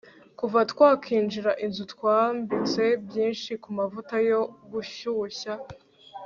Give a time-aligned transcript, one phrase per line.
[0.39, 4.39] kuva twakingira inzu twabitse byinshi kumavuta yo
[4.71, 5.53] gushyushya